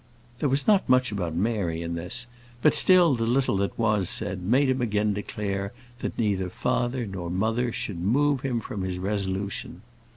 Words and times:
There 0.39 0.49
was 0.49 0.65
not 0.65 0.89
much 0.89 1.11
about 1.11 1.35
Mary 1.35 1.83
in 1.83 1.93
this; 1.93 2.25
but 2.63 2.73
still, 2.73 3.13
the 3.13 3.27
little 3.27 3.55
that 3.57 3.77
was 3.77 4.09
said 4.09 4.41
made 4.41 4.67
him 4.67 4.81
again 4.81 5.13
declare 5.13 5.73
that 5.99 6.17
neither 6.17 6.49
father 6.49 7.05
nor 7.05 7.29
mother 7.29 7.71
should 7.71 8.01
move 8.01 8.41
him 8.41 8.61
from 8.61 8.81
his 8.81 8.97
resolution. 8.97 9.83